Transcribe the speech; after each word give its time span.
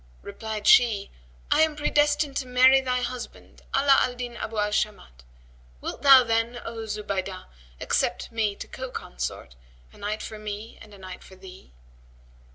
Replied 0.23 0.65
she, 0.65 1.11
'I 1.51 1.61
am 1.61 1.75
predestined 1.75 2.35
to 2.37 2.47
marry 2.47 2.81
thy 2.81 3.01
husband, 3.01 3.61
Ala 3.75 3.97
al 4.01 4.15
Din 4.15 4.35
Abu 4.35 4.57
al 4.57 4.71
Shamat: 4.71 5.23
wilt 5.79 6.01
thou 6.01 6.23
then, 6.23 6.59
O 6.65 6.87
Zubaydah, 6.87 7.45
accept 7.79 8.31
me 8.31 8.55
to 8.55 8.67
co 8.67 8.89
consort, 8.89 9.55
a 9.93 9.99
night 9.99 10.23
for 10.23 10.39
me 10.39 10.79
and 10.81 10.91
a 10.95 10.97
night 10.97 11.23
for 11.23 11.35
thee?' 11.35 11.71